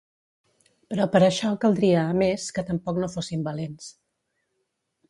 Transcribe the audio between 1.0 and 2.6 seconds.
per a això caldria, a més,